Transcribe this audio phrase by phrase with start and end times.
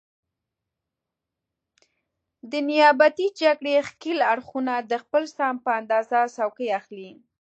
[2.51, 7.11] د نیابتي جګړې ښکېل اړخونه د خپل سهم په اندازه څوکۍ اخلي.